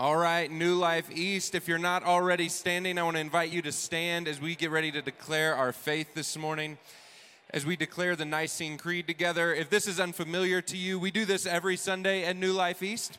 [0.00, 3.62] All right, New Life East, if you're not already standing, I want to invite you
[3.62, 6.78] to stand as we get ready to declare our faith this morning.
[7.50, 9.52] As we declare the Nicene Creed together.
[9.52, 13.18] If this is unfamiliar to you, we do this every Sunday at New Life East.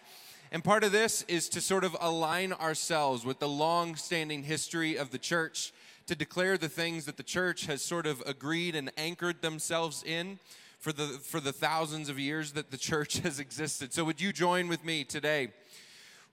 [0.53, 4.95] And part of this is to sort of align ourselves with the long standing history
[4.95, 5.73] of the church,
[6.07, 10.39] to declare the things that the church has sort of agreed and anchored themselves in
[10.77, 13.91] for the, for the thousands of years that the church has existed.
[13.91, 15.49] So, would you join with me today?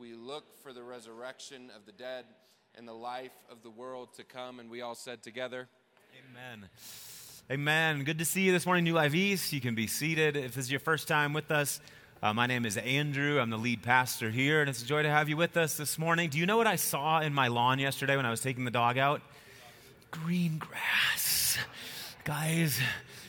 [0.00, 2.24] we look for the resurrection of the dead
[2.74, 4.58] and the life of the world to come.
[4.58, 5.68] And we all said together,
[6.30, 6.70] Amen.
[7.50, 8.04] Amen.
[8.04, 9.52] Good to see you this morning, New Life East.
[9.52, 10.36] You can be seated.
[10.38, 11.82] If this is your first time with us,
[12.22, 13.38] uh, my name is Andrew.
[13.38, 15.98] I'm the lead pastor here, and it's a joy to have you with us this
[15.98, 16.30] morning.
[16.30, 18.70] Do you know what I saw in my lawn yesterday when I was taking the
[18.70, 19.20] dog out?
[20.10, 21.58] Green grass.
[22.24, 22.80] Guys,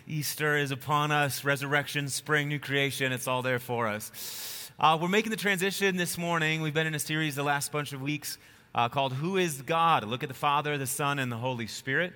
[0.07, 4.50] Easter is upon us, resurrection, spring, new creation, it's all there for us.
[4.81, 6.59] Uh, we're making the transition this morning.
[6.59, 8.39] We've been in a series the last bunch of weeks
[8.73, 10.03] uh, called Who is God?
[10.03, 12.13] Look at the Father, the Son, and the Holy Spirit.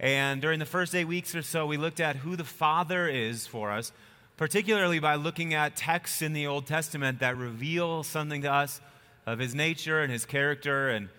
[0.00, 3.46] And during the first eight weeks or so, we looked at who the Father is
[3.46, 3.92] for us,
[4.38, 8.80] particularly by looking at texts in the Old Testament that reveal something to us
[9.26, 11.10] of his nature and his character and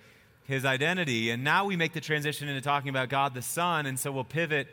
[0.46, 1.30] his identity.
[1.30, 4.24] And now we make the transition into talking about God the Son, and so we'll
[4.24, 4.68] pivot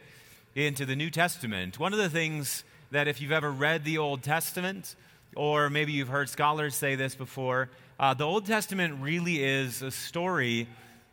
[0.54, 1.78] into the New Testament.
[1.78, 4.96] One of the things that, if you've ever read the Old Testament,
[5.36, 7.70] or maybe you've heard scholars say this before.
[7.98, 10.68] Uh, the Old Testament really is a story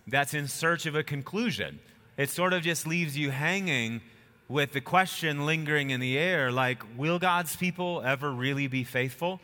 [0.08, 1.80] that's in search of a conclusion.
[2.18, 4.02] It sort of just leaves you hanging
[4.50, 9.40] with the question lingering in the air like, will God's people ever really be faithful?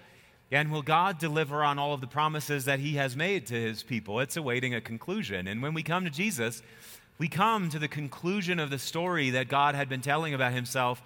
[0.52, 3.84] And will God deliver on all of the promises that He has made to His
[3.84, 4.20] people?
[4.20, 5.48] It's awaiting a conclusion.
[5.48, 6.62] And when we come to Jesus,
[7.20, 11.02] we come to the conclusion of the story that God had been telling about Himself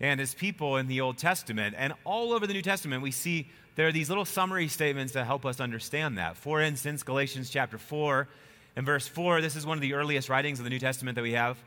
[0.00, 1.74] and his people in the Old Testament.
[1.76, 5.26] And all over the New Testament, we see there are these little summary statements that
[5.26, 6.36] help us understand that.
[6.36, 8.28] For instance, Galatians chapter 4
[8.76, 11.22] and verse 4, this is one of the earliest writings of the New Testament that
[11.22, 11.58] we have.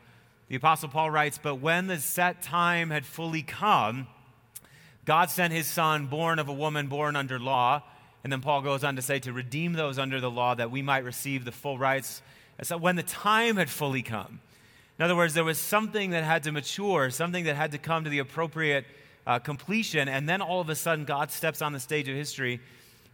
[0.49, 4.07] The Apostle Paul writes, But when the set time had fully come,
[5.05, 7.83] God sent his son, born of a woman born under law.
[8.23, 10.81] And then Paul goes on to say, to redeem those under the law that we
[10.81, 12.21] might receive the full rights.
[12.57, 14.39] And so when the time had fully come,
[14.99, 18.03] in other words, there was something that had to mature, something that had to come
[18.03, 18.85] to the appropriate
[19.25, 22.59] uh, completion, and then all of a sudden, God steps on the stage of history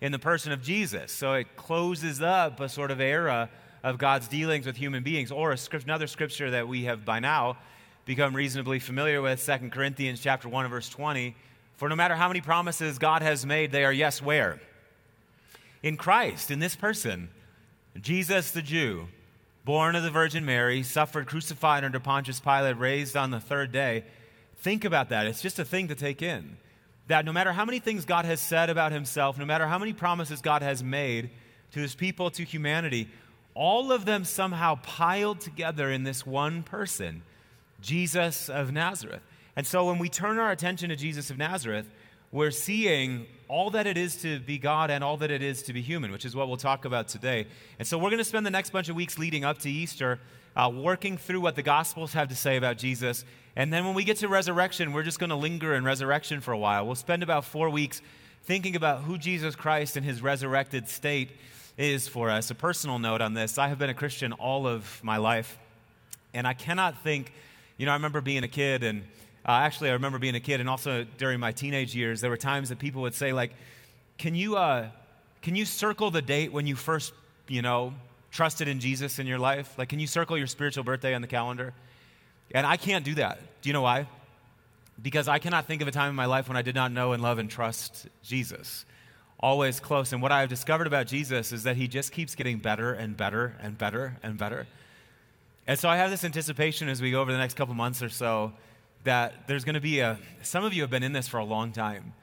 [0.02, 1.12] in the person of Jesus.
[1.12, 3.50] So it closes up a sort of era
[3.84, 7.58] of God's dealings with human beings, or script, another scripture that we have by now
[8.06, 11.36] become reasonably familiar with, 2 Corinthians chapter 1 verse 20.
[11.76, 14.60] For no matter how many promises God has made, they are yes, where?
[15.82, 17.30] In Christ, in this person,
[18.02, 19.08] Jesus the Jew
[19.66, 24.04] born of the Virgin Mary, suffered, crucified under Pontius Pilate, raised on the third day.
[24.58, 25.28] Think about that.
[25.28, 26.58] It's just a thing to take in.
[27.08, 29.94] That no matter how many things God has said about himself, no matter how many
[29.94, 31.30] promises God has made
[31.72, 33.10] to his people, to humanity,
[33.54, 37.24] all of them somehow piled together in this one person,
[37.82, 39.22] Jesus of Nazareth.
[39.56, 41.90] And so when we turn our attention to Jesus of Nazareth,
[42.32, 45.74] we're seeing all that it is to be God and all that it is to
[45.74, 47.48] be human, which is what we'll talk about today.
[47.80, 50.20] And so we're going to spend the next bunch of weeks leading up to Easter
[50.56, 53.26] uh, working through what the Gospels have to say about Jesus.
[53.56, 56.52] And then when we get to resurrection, we're just going to linger in resurrection for
[56.52, 56.86] a while.
[56.86, 58.02] We'll spend about four weeks
[58.44, 61.32] thinking about who Jesus Christ and his resurrected state
[61.78, 62.52] is for us.
[62.52, 65.58] A personal note on this I have been a Christian all of my life,
[66.34, 67.32] and I cannot think,
[67.78, 69.04] you know, I remember being a kid, and
[69.50, 72.38] uh, actually, I remember being a kid, and also during my teenage years, there were
[72.38, 73.52] times that people would say, like,
[74.20, 74.90] can you, uh,
[75.42, 77.14] can you circle the date when you first,
[77.48, 77.96] you know,
[78.30, 79.74] trusted in Jesus in your life?
[79.76, 81.74] Like, can you circle your spiritual birthday on the calendar?
[82.54, 83.40] And I can't do that.
[83.64, 84.06] Do you know why?
[85.02, 87.14] Because I cannot think of a time in my life when I did not know
[87.14, 88.86] and love and trust Jesus.
[89.40, 90.14] Always close.
[90.14, 93.56] And what I've discovered about Jesus is that he just keeps getting better and better
[93.60, 94.68] and better and better.
[95.66, 98.10] And so I have this anticipation as we go over the next couple months or
[98.10, 98.54] so
[99.04, 101.46] that there's going to be a, some of you have been in this for a
[101.46, 102.14] long time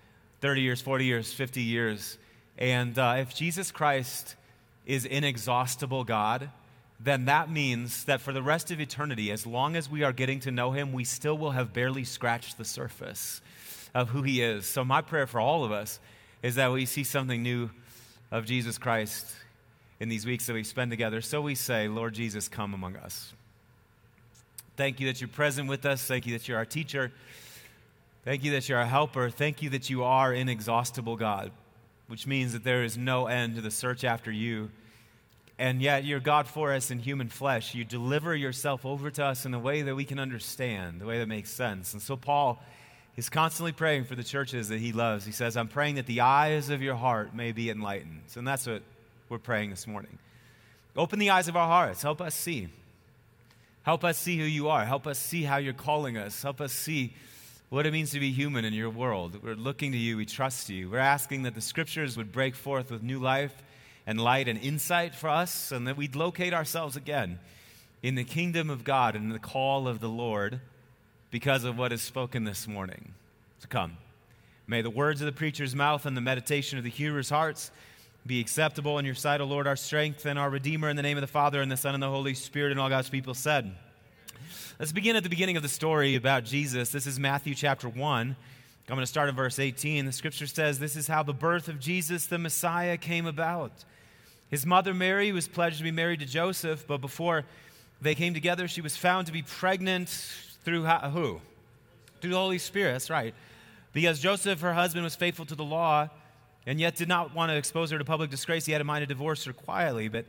[0.41, 2.19] 30 years, 40 years, 50 years.
[2.59, 4.37] And uh, if Jesus Christ
[4.85, 6.51] is inexhaustible God,
[7.01, 10.41] then that means that for the rest of eternity, as long as we are getting
[10.41, 13.41] to know him, we still will have barely scratched the surface
[13.95, 14.67] of who he is.
[14.67, 16.01] So, my prayer for all of us
[16.43, 17.71] is that we see something new
[18.31, 19.27] of Jesus Christ
[20.01, 21.21] in these weeks that we spend together.
[21.21, 23.33] So we say, Lord Jesus, come among us.
[24.77, 26.05] Thank you that you're present with us.
[26.05, 27.13] Thank you that you're our teacher.
[28.25, 29.31] Thank you that you're our helper.
[29.31, 31.51] Thank you that you are inexhaustible God,
[32.09, 34.71] which means that there is no end to the search after you
[35.59, 37.75] and yet you're God for us in human flesh.
[37.75, 41.19] You deliver yourself over to us in a way that we can understand, the way
[41.19, 41.93] that makes sense.
[41.95, 42.63] And so Paul
[43.17, 45.25] is constantly praying for the churches that he loves.
[45.25, 48.23] He says, I'm praying that the eyes of your heart may be enlightened.
[48.37, 48.83] And that's what
[49.31, 50.19] we're praying this morning.
[50.95, 52.03] Open the eyes of our hearts.
[52.03, 52.69] Help us see.
[53.87, 54.85] Help us see who you are.
[54.85, 56.43] Help us see how you're calling us.
[56.43, 57.15] Help us see
[57.69, 59.41] what it means to be human in your world.
[59.41, 60.17] We're looking to you.
[60.17, 60.91] We trust you.
[60.91, 63.55] We're asking that the scriptures would break forth with new life
[64.05, 67.39] and light and insight for us, and that we'd locate ourselves again
[68.03, 70.59] in the kingdom of God and the call of the Lord
[71.31, 73.15] because of what is spoken this morning
[73.61, 73.99] to come.
[74.67, 77.71] May the words of the preacher's mouth and the meditation of the hearer's hearts
[78.27, 81.17] be acceptable in your sight, O Lord, our strength and our Redeemer, in the name
[81.17, 83.73] of the Father, and the Son, and the Holy Spirit, and all God's people said.
[84.81, 86.91] Let's begin at the beginning of the story about Jesus.
[86.91, 88.37] This is Matthew chapter 1.
[88.89, 90.07] I'm going to start in verse 18.
[90.07, 93.73] The scripture says, This is how the birth of Jesus the Messiah came about.
[94.51, 97.45] His mother Mary was pledged to be married to Joseph, but before
[98.01, 100.09] they came together, she was found to be pregnant
[100.65, 101.41] through who?
[102.21, 103.35] Through the Holy Spirit, that's right.
[103.93, 106.09] Because Joseph, her husband, was faithful to the law
[106.67, 108.67] and yet did not want to expose her to public disgrace.
[108.67, 110.09] He had in mind to divorce her quietly.
[110.09, 110.27] But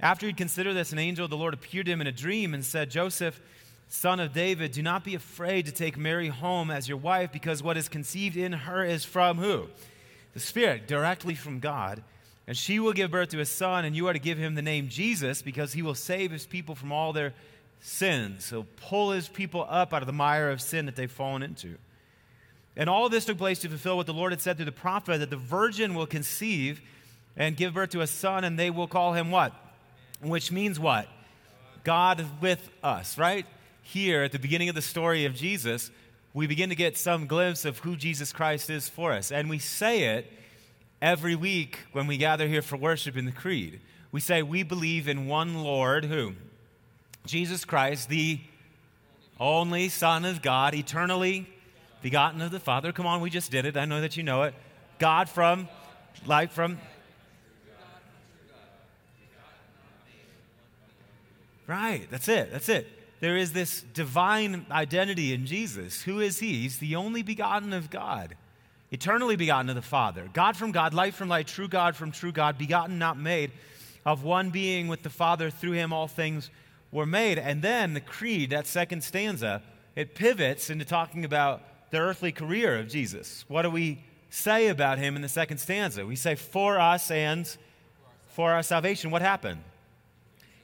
[0.00, 2.54] after he'd considered this, an angel of the Lord appeared to him in a dream
[2.54, 3.40] and said, Joseph,
[3.88, 7.62] son of David, do not be afraid to take Mary home as your wife, because
[7.62, 9.66] what is conceived in her is from who?
[10.34, 12.02] The Spirit, directly from God.
[12.46, 14.62] And she will give birth to a son, and you are to give him the
[14.62, 17.34] name Jesus because he will save his people from all their
[17.80, 18.50] sins.
[18.50, 21.76] He'll pull his people up out of the mire of sin that they've fallen into.
[22.76, 25.18] And all this took place to fulfill what the Lord had said through the prophet
[25.18, 26.80] that the virgin will conceive
[27.36, 29.52] and give birth to a son, and they will call him what?
[30.22, 31.08] Which means what?
[31.84, 33.46] God with us, right?
[33.82, 35.90] Here at the beginning of the story of Jesus,
[36.34, 39.32] we begin to get some glimpse of who Jesus Christ is for us.
[39.32, 40.32] And we say it
[41.00, 43.80] every week when we gather here for worship in the Creed.
[44.12, 46.34] We say we believe in one Lord, who?
[47.26, 48.40] Jesus Christ, the
[49.40, 51.48] only Son of God, eternally
[52.02, 52.92] begotten of the Father.
[52.92, 53.76] Come on, we just did it.
[53.76, 54.54] I know that you know it.
[54.98, 55.68] God from,
[56.26, 56.78] light from.
[61.66, 62.86] Right, that's it, that's it.
[63.20, 66.02] There is this divine identity in Jesus.
[66.02, 66.62] Who is he?
[66.62, 68.36] He's the only begotten of God
[68.92, 72.30] eternally begotten of the Father, God from God, light from light, true God from true
[72.30, 73.50] God, begotten, not made,
[74.04, 76.50] of one being with the Father, through him all things
[76.92, 77.38] were made.
[77.38, 79.62] And then the creed, that second stanza,
[79.96, 83.44] it pivots into talking about the earthly career of Jesus.
[83.48, 86.06] What do we say about him in the second stanza?
[86.06, 87.46] We say, for us and
[88.28, 89.10] for our salvation.
[89.10, 89.60] What happened?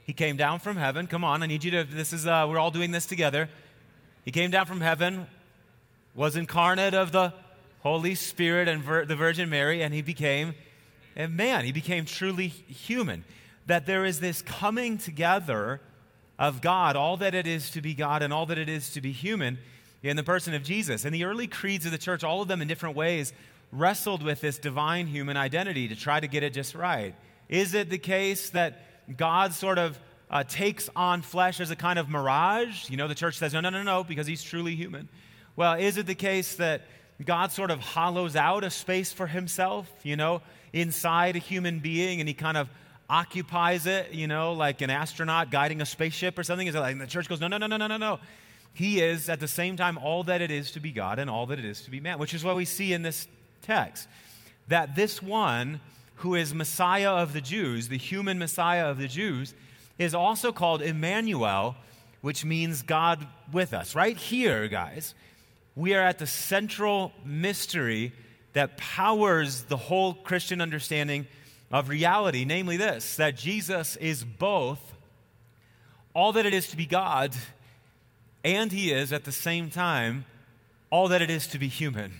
[0.03, 1.05] He came down from heaven.
[1.05, 3.47] Come on, I need you to, this is, uh, we're all doing this together.
[4.25, 5.27] He came down from heaven,
[6.15, 7.31] was incarnate of the
[7.81, 10.55] Holy Spirit and Vir- the Virgin Mary, and he became
[11.15, 11.63] a man.
[11.63, 13.23] He became truly human.
[13.67, 15.79] That there is this coming together
[16.39, 19.01] of God, all that it is to be God and all that it is to
[19.01, 19.59] be human
[20.03, 21.05] in the person of Jesus.
[21.05, 23.33] And the early creeds of the church, all of them in different ways,
[23.71, 27.13] wrestled with this divine human identity to try to get it just right.
[27.47, 31.99] Is it the case that God sort of uh, takes on flesh as a kind
[31.99, 32.89] of mirage?
[32.89, 35.09] You know, the church says, no, no, no, no, because he's truly human.
[35.55, 36.83] Well, is it the case that
[37.25, 40.41] God sort of hollows out a space for himself, you know,
[40.71, 42.69] inside a human being, and he kind of
[43.09, 46.67] occupies it, you know, like an astronaut guiding a spaceship or something.
[46.67, 48.19] Is it like the church goes, no, no, no, no, no, no, no.
[48.73, 51.45] He is at the same time all that it is to be God and all
[51.47, 53.27] that it is to be man, which is what we see in this
[53.61, 54.07] text.
[54.67, 55.81] That this one
[56.15, 59.53] who is Messiah of the Jews, the human Messiah of the Jews,
[59.97, 61.75] is also called Emmanuel,
[62.21, 63.95] which means God with us.
[63.95, 65.13] Right here, guys,
[65.75, 68.13] we are at the central mystery
[68.53, 71.27] that powers the whole Christian understanding
[71.71, 74.81] of reality, namely this that Jesus is both
[76.13, 77.35] all that it is to be God,
[78.43, 80.25] and he is at the same time
[80.89, 82.13] all that it is to be human.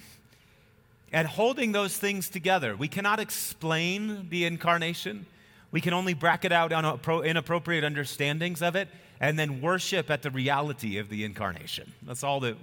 [1.12, 5.26] And holding those things together, we cannot explain the incarnation.
[5.72, 8.88] We can only bracket out inappropriate understandings of it
[9.20, 11.92] and then worship at the reality of the incarnation.
[12.04, 12.58] That's all that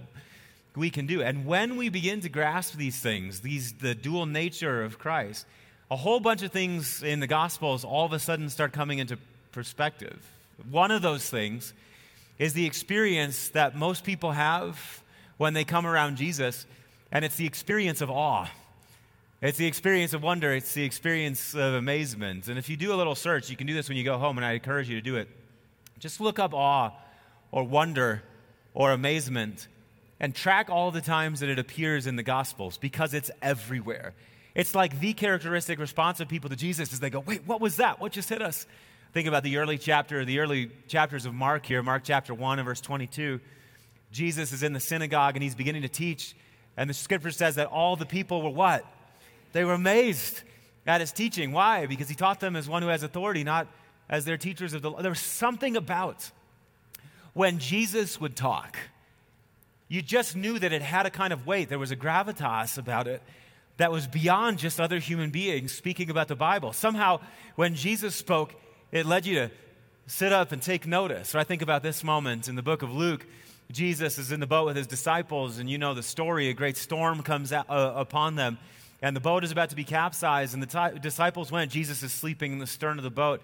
[0.77, 1.23] we can do.
[1.23, 5.47] And when we begin to grasp these things, these the dual nature of Christ,
[5.91, 9.19] a whole bunch of things in the gospels all of a sudden start coming into
[9.53, 10.31] perspective.
[10.71, 11.73] One of those things
[12.39, 15.03] is the experience that most people have
[15.37, 16.67] when they come around Jesus,
[17.13, 18.49] and it's the experience of awe.
[19.43, 20.53] It's the experience of wonder.
[20.53, 22.49] It's the experience of amazement.
[22.49, 24.39] And if you do a little search, you can do this when you go home,
[24.39, 25.29] and I encourage you to do it.
[25.99, 26.93] Just look up awe
[27.51, 28.23] or wonder
[28.75, 29.69] or amazement
[30.21, 34.15] and track all the times that it appears in the Gospels because it's everywhere.
[34.55, 37.77] It's like the characteristic response of people to Jesus is they go, Wait, what was
[37.77, 38.01] that?
[38.01, 38.67] What just hit us?
[39.17, 42.67] Think about the early chapter, the early chapters of Mark here, Mark chapter 1 and
[42.67, 43.41] verse 22.
[44.13, 46.37] Jesus is in the synagogue and he's beginning to teach,
[46.77, 48.85] and the scripture says that all the people were what?
[49.55, 50.43] They were amazed
[50.87, 51.53] at his teaching.
[51.53, 51.87] Why?
[51.87, 53.69] Because he taught them as one who has authority, not
[54.07, 55.01] as their teachers of the law.
[55.01, 56.31] There was something about
[57.33, 58.77] when Jesus would talk.
[59.89, 61.71] You just knew that it had a kind of weight.
[61.71, 63.23] There was a gravitas about it
[63.79, 66.75] that was beyond just other human beings speaking about the Bible.
[66.75, 67.21] Somehow,
[67.55, 68.55] when Jesus spoke,
[68.97, 69.51] it led you to
[70.07, 71.35] sit up and take notice.
[71.35, 73.27] I think about this moment in the book of Luke.
[73.71, 76.49] Jesus is in the boat with his disciples, and you know the story.
[76.49, 78.57] A great storm comes out, uh, upon them,
[79.03, 80.55] and the boat is about to be capsized.
[80.55, 81.71] And the t- disciples went.
[81.71, 83.43] Jesus is sleeping in the stern of the boat.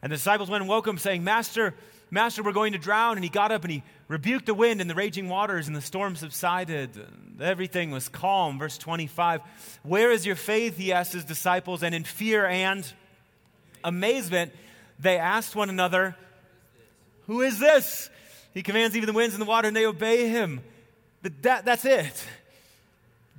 [0.00, 1.74] And the disciples went and woke him, saying, Master,
[2.10, 3.16] Master, we're going to drown.
[3.16, 5.82] And he got up and he rebuked the wind and the raging waters, and the
[5.82, 6.90] storm subsided.
[7.38, 8.58] Everything was calm.
[8.58, 9.42] Verse 25.
[9.82, 10.78] Where is your faith?
[10.78, 11.82] He asked his disciples.
[11.82, 12.90] And in fear and
[13.84, 14.52] amazement,
[14.98, 16.16] they asked one another,
[17.26, 18.10] Who is this?
[18.54, 20.60] He commands even the winds and the water, and they obey him.
[21.42, 22.24] That, that's it.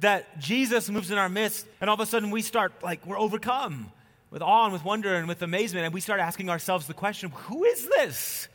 [0.01, 3.19] That Jesus moves in our midst, and all of a sudden we start like we're
[3.19, 3.91] overcome
[4.29, 7.31] with awe and with wonder and with amazement, and we start asking ourselves the question
[7.31, 8.47] who is this?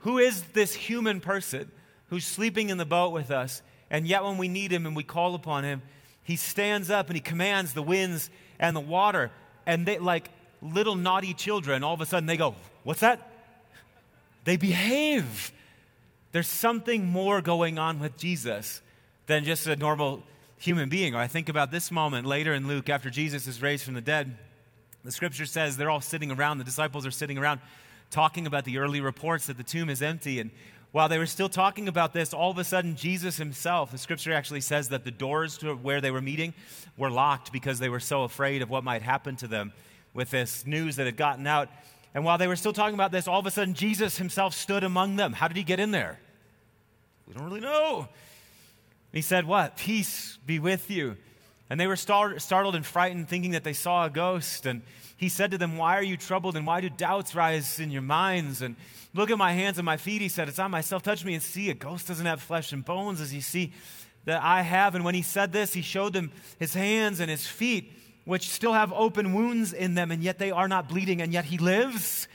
[0.00, 1.70] Who is this human person
[2.08, 3.62] who's sleeping in the boat with us?
[3.90, 5.82] And yet, when we need him and we call upon him,
[6.22, 9.30] he stands up and he commands the winds and the water.
[9.66, 10.30] And they, like
[10.62, 13.20] little naughty children, all of a sudden they go, What's that?
[14.44, 15.52] They behave.
[16.32, 18.80] There's something more going on with Jesus
[19.26, 20.22] than just a normal
[20.58, 21.14] human being.
[21.14, 24.00] Or I think about this moment later in Luke after Jesus is raised from the
[24.00, 24.36] dead.
[25.04, 27.60] The scripture says they're all sitting around, the disciples are sitting around
[28.10, 30.40] talking about the early reports that the tomb is empty.
[30.40, 30.50] And
[30.92, 34.32] while they were still talking about this, all of a sudden, Jesus himself, the scripture
[34.32, 36.54] actually says that the doors to where they were meeting
[36.96, 39.72] were locked because they were so afraid of what might happen to them
[40.14, 41.68] with this news that had gotten out.
[42.14, 44.84] And while they were still talking about this, all of a sudden, Jesus himself stood
[44.84, 45.32] among them.
[45.32, 46.18] How did he get in there?
[47.26, 48.08] We don't really know.
[49.12, 49.76] He said, What?
[49.76, 51.16] Peace be with you.
[51.70, 54.64] And they were startled and frightened, thinking that they saw a ghost.
[54.64, 54.82] And
[55.18, 56.56] he said to them, Why are you troubled?
[56.56, 58.62] And why do doubts rise in your minds?
[58.62, 58.76] And
[59.14, 60.48] look at my hands and my feet, he said.
[60.48, 61.02] It's on myself.
[61.02, 61.68] Touch me and see.
[61.68, 63.72] A ghost doesn't have flesh and bones as you see
[64.24, 64.94] that I have.
[64.94, 67.92] And when he said this, he showed them his hands and his feet,
[68.28, 71.46] which still have open wounds in them, and yet they are not bleeding, and yet
[71.46, 72.28] he lives.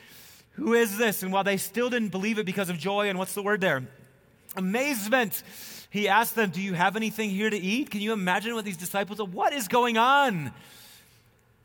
[0.54, 1.22] Who is this?
[1.22, 3.88] And while they still didn't believe it because of joy, and what's the word there?
[4.56, 5.44] Amazement
[5.94, 7.92] he asked them, Do you have anything here to eat?
[7.92, 9.28] Can you imagine what these disciples are?
[9.28, 10.52] What is going on?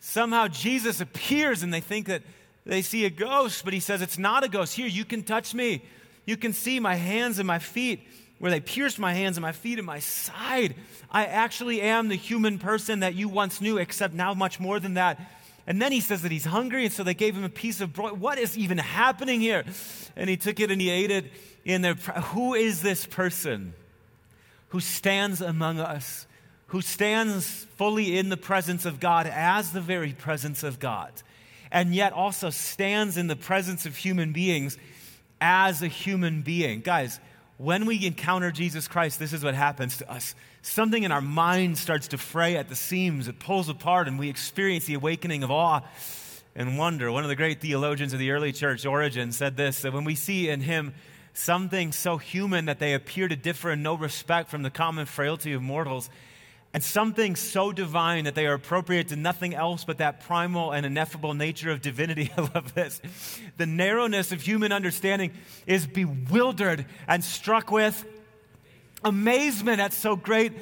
[0.01, 2.23] Somehow Jesus appears and they think that
[2.67, 4.75] they see a ghost, but he says, It's not a ghost.
[4.75, 5.83] Here, you can touch me.
[6.27, 8.07] You can see my hands and my feet
[8.38, 10.75] where they pierced my hands and my feet and my side.
[11.11, 14.95] I actually am the human person that you once knew, except now much more than
[14.95, 15.21] that.
[15.66, 17.92] And then he says that he's hungry, and so they gave him a piece of
[17.92, 18.18] bread.
[18.18, 19.64] What is even happening here?
[20.16, 21.26] And he took it and he ate it
[21.64, 21.95] in their.
[21.95, 23.75] Who is this person?
[24.68, 26.26] who stands among us,
[26.68, 31.12] who stands fully in the presence of God as the very presence of God,
[31.71, 34.76] and yet also stands in the presence of human beings
[35.40, 36.80] as a human being.
[36.80, 37.21] Guys,
[37.59, 40.35] when we encounter Jesus Christ, this is what happens to us.
[40.62, 44.31] Something in our mind starts to fray at the seams, it pulls apart, and we
[44.31, 45.83] experience the awakening of awe
[46.55, 47.11] and wonder.
[47.11, 50.15] One of the great theologians of the early church, Origen, said this that when we
[50.15, 50.95] see in him
[51.35, 55.53] something so human that they appear to differ in no respect from the common frailty
[55.53, 56.11] of mortals.
[56.75, 60.85] And something so divine that they are appropriate to nothing else but that primal and
[60.85, 62.31] ineffable nature of divinity.
[62.37, 63.01] I love this.
[63.57, 65.33] The narrowness of human understanding
[65.67, 68.05] is bewildered and struck with
[69.03, 70.53] amazement at so great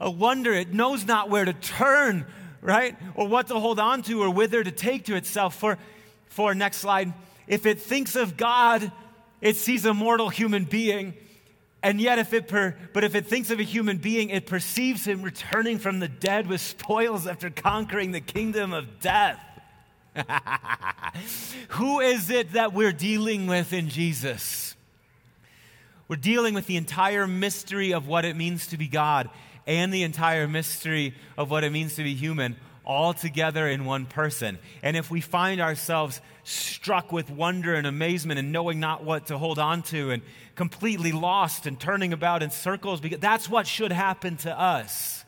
[0.00, 0.52] a wonder.
[0.52, 2.26] It knows not where to turn,
[2.60, 2.96] right?
[3.14, 5.56] Or what to hold on to or whither to take to itself.
[5.56, 5.78] For,
[6.26, 7.12] for next slide,
[7.48, 8.92] if it thinks of God,
[9.40, 11.14] it sees a mortal human being
[11.86, 15.06] and yet, if it per, but if it thinks of a human being, it perceives
[15.06, 19.38] him returning from the dead with spoils after conquering the kingdom of death.
[21.68, 24.74] Who is it that we're dealing with in Jesus?
[26.08, 29.30] We're dealing with the entire mystery of what it means to be God
[29.64, 34.06] and the entire mystery of what it means to be human all together in one
[34.06, 34.58] person.
[34.82, 39.38] And if we find ourselves struck with wonder and amazement and knowing not what to
[39.38, 40.22] hold on to and
[40.56, 45.24] completely lost and turning about in circles, because that's what should happen to us.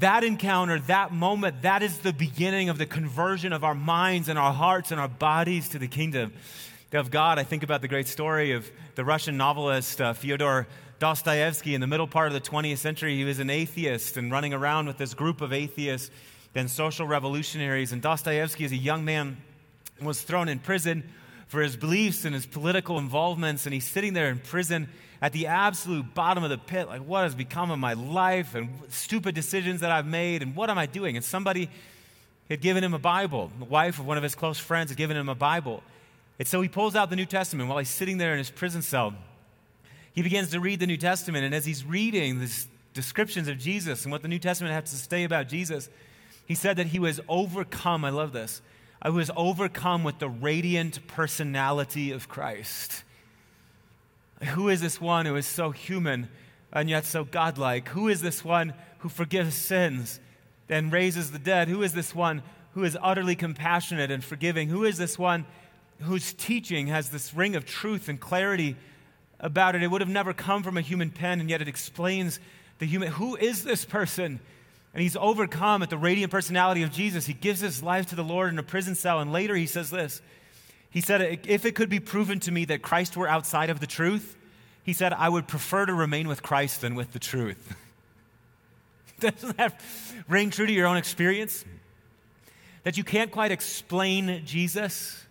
[0.00, 4.38] That encounter, that moment, that is the beginning of the conversion of our minds and
[4.38, 6.32] our hearts and our bodies to the kingdom
[6.92, 7.38] of God.
[7.38, 10.66] I think about the great story of the Russian novelist uh, Fyodor
[10.98, 13.16] Dostoevsky in the middle part of the 20th century.
[13.16, 16.10] He was an atheist and running around with this group of atheists
[16.54, 17.92] and social revolutionaries.
[17.92, 19.36] And Dostoevsky, as a young man,
[20.00, 21.04] was thrown in prison
[21.46, 23.66] for his beliefs and his political involvements.
[23.66, 24.88] And he's sitting there in prison
[25.22, 28.68] at the absolute bottom of the pit, like, what has become of my life and
[28.88, 31.16] stupid decisions that I've made and what am I doing?
[31.16, 31.70] And somebody
[32.50, 33.50] had given him a Bible.
[33.58, 35.82] The wife of one of his close friends had given him a Bible.
[36.38, 38.82] And so he pulls out the New Testament while he's sitting there in his prison
[38.82, 39.14] cell
[40.14, 41.44] he begins to read the New Testament.
[41.44, 44.96] And as he's reading these descriptions of Jesus and what the New Testament has to
[44.96, 45.90] say about Jesus,
[46.46, 48.04] he said that he was overcome.
[48.04, 48.62] I love this.
[49.04, 53.04] I was overcome with the radiant personality of Christ.
[54.42, 56.28] Who is this one who is so human
[56.72, 57.88] and yet so godlike?
[57.88, 60.20] Who is this one who forgives sins
[60.68, 61.68] and raises the dead?
[61.68, 62.42] Who is this one
[62.72, 64.68] who is utterly compassionate and forgiving?
[64.68, 65.44] Who is this one
[66.00, 68.76] whose teaching has this ring of truth and clarity
[69.40, 69.82] about it.
[69.82, 72.40] It would have never come from a human pen, and yet it explains
[72.78, 73.12] the human.
[73.12, 74.40] Who is this person?
[74.94, 77.26] And he's overcome at the radiant personality of Jesus.
[77.26, 79.90] He gives his life to the Lord in a prison cell, and later he says
[79.90, 80.22] this.
[80.88, 83.88] He said, If it could be proven to me that Christ were outside of the
[83.88, 84.36] truth,
[84.84, 87.74] he said, I would prefer to remain with Christ than with the truth.
[89.18, 89.80] Doesn't that
[90.28, 91.64] ring true to your own experience?
[92.84, 95.24] That you can't quite explain Jesus?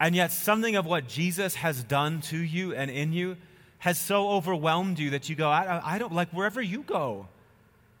[0.00, 3.36] And yet, something of what Jesus has done to you and in you
[3.80, 7.26] has so overwhelmed you that you go, I, I don't like wherever you go.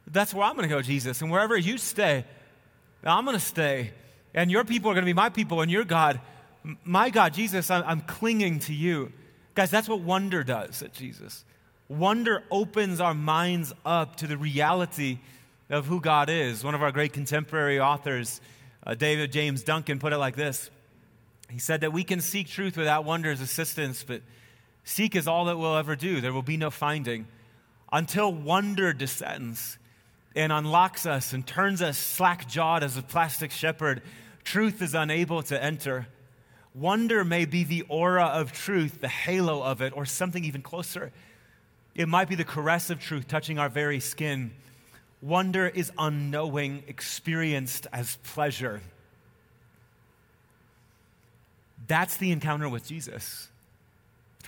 [0.06, 1.22] That's where I'm going to go, Jesus.
[1.22, 2.24] And wherever you stay,
[3.04, 3.92] I'm going to stay.
[4.34, 6.20] And your people are going to be my people, and your God,
[6.84, 9.12] my God, Jesus, I'm, I'm clinging to you.
[9.54, 11.44] Guys, that's what wonder does at Jesus.
[11.88, 15.18] Wonder opens our minds up to the reality
[15.68, 16.64] of who God is.
[16.64, 18.40] One of our great contemporary authors,
[18.86, 20.70] uh, David James Duncan, put it like this
[21.52, 24.22] he said that we can seek truth without wonder's assistance, but
[24.84, 26.22] seek is all that we'll ever do.
[26.22, 27.26] There will be no finding
[27.92, 29.76] until wonder descends
[30.34, 34.02] and unlocks us and turns us slack jawed as a plastic shepherd.
[34.44, 36.06] Truth is unable to enter.
[36.74, 41.12] Wonder may be the aura of truth, the halo of it, or something even closer.
[41.94, 44.52] It might be the caress of truth touching our very skin.
[45.20, 48.80] Wonder is unknowing, experienced as pleasure.
[51.86, 53.48] That's the encounter with Jesus.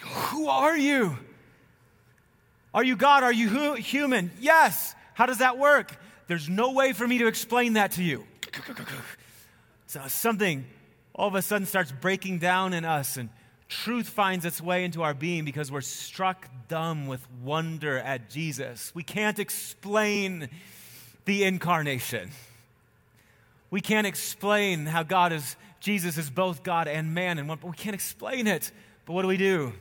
[0.00, 1.18] Who are you?
[2.72, 3.22] Are you God?
[3.22, 4.30] Are you hu- human?
[4.40, 4.94] Yes.
[5.14, 5.96] How does that work?
[6.26, 8.24] There's no way for me to explain that to you.
[9.86, 10.64] So something
[11.14, 13.30] all of a sudden starts breaking down in us, and
[13.68, 18.92] truth finds its way into our being because we're struck dumb with wonder at Jesus.
[18.94, 20.48] We can't explain
[21.24, 22.30] the incarnation.
[23.70, 27.94] We can't explain how God is Jesus is both God and man, and we can't
[27.94, 28.72] explain it.
[29.04, 29.74] But what do we do?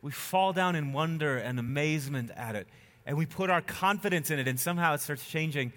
[0.00, 2.68] We fall down in wonder and amazement at it,
[3.06, 5.72] and we put our confidence in it, and somehow it starts changing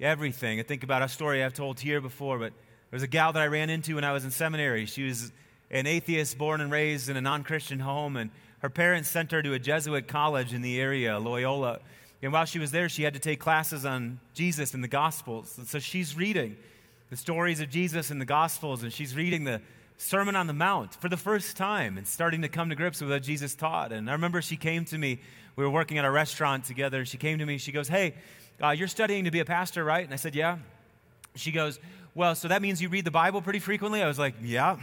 [0.00, 0.60] everything.
[0.60, 2.52] I think about a story I've told here before, but
[2.90, 4.86] there was a gal that I ran into when I was in seminary.
[4.86, 5.32] She was
[5.70, 9.42] an atheist born and raised in a non Christian home, and her parents sent her
[9.42, 11.80] to a Jesuit college in the area, Loyola.
[12.22, 15.56] And while she was there, she had to take classes on Jesus and the Gospels.
[15.56, 16.56] And so she's reading
[17.10, 19.60] the stories of Jesus and the Gospels, and she's reading the
[19.98, 23.10] Sermon on the Mount for the first time and starting to come to grips with
[23.10, 23.92] what Jesus taught.
[23.92, 25.20] And I remember she came to me,
[25.58, 27.04] we were working at a restaurant together.
[27.04, 28.14] She came to me, she goes, Hey,
[28.62, 30.04] uh, you're studying to be a pastor, right?
[30.04, 30.58] And I said, Yeah.
[31.34, 31.80] She goes,
[32.14, 34.00] Well, so that means you read the Bible pretty frequently?
[34.00, 34.76] I was like, Yeah.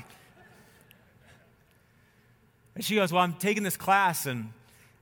[2.76, 4.52] And she goes, Well, I'm taking this class and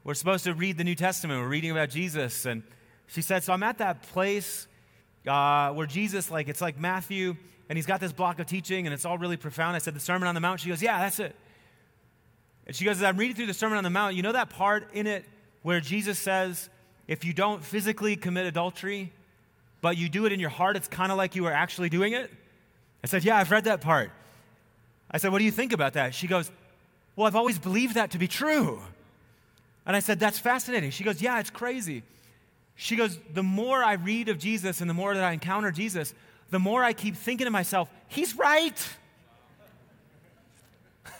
[0.03, 1.41] we're supposed to read the New Testament.
[1.41, 2.45] We're reading about Jesus.
[2.45, 2.61] And
[3.07, 4.67] She said, So I'm at that place
[5.25, 7.35] uh, where Jesus, like, it's like Matthew,
[7.67, 9.75] and he's got this block of teaching, and it's all really profound.
[9.75, 10.59] I said, The Sermon on the Mount.
[10.59, 11.35] She goes, Yeah, that's it.
[12.67, 14.51] And she goes, As I'm reading through the Sermon on the Mount, you know that
[14.51, 15.25] part in it
[15.63, 16.69] where Jesus says,
[17.07, 19.11] If you don't physically commit adultery,
[19.81, 22.13] but you do it in your heart, it's kind of like you are actually doing
[22.13, 22.31] it?
[23.03, 24.11] I said, Yeah, I've read that part.
[25.09, 26.13] I said, What do you think about that?
[26.13, 26.51] She goes,
[27.15, 28.79] Well, I've always believed that to be true.
[29.85, 30.91] And I said, That's fascinating.
[30.91, 32.03] She goes, Yeah, it's crazy.
[32.75, 36.13] She goes, The more I read of Jesus and the more that I encounter Jesus,
[36.49, 38.89] the more I keep thinking to myself, He's right.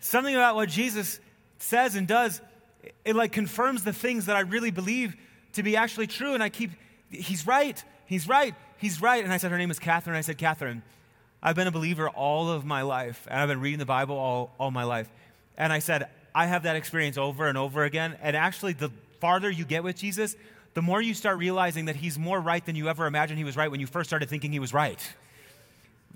[0.00, 1.20] Something about what Jesus
[1.58, 2.40] says and does,
[3.04, 5.16] it, like confirms the things that I really believe
[5.54, 6.34] to be actually true.
[6.34, 6.70] And I keep,
[7.10, 7.82] He's right.
[8.06, 8.54] He's right.
[8.78, 9.22] He's right.
[9.22, 10.16] And I said, Her name is Catherine.
[10.16, 10.82] I said, Catherine,
[11.42, 14.54] I've been a believer all of my life, and I've been reading the Bible all,
[14.58, 15.08] all my life.
[15.56, 18.16] And I said, I have that experience over and over again.
[18.20, 20.36] And actually, the farther you get with Jesus,
[20.74, 23.56] the more you start realizing that he's more right than you ever imagined he was
[23.56, 25.00] right when you first started thinking he was right.